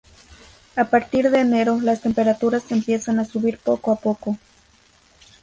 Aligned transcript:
A 0.75 0.85
partir 0.85 1.29
de 1.29 1.41
enero, 1.41 1.79
las 1.79 2.01
temperaturas 2.01 2.71
empiezan 2.71 3.19
a 3.19 3.25
subir 3.25 3.59
poco 3.59 3.91
a 3.91 3.97
poco. 3.97 4.35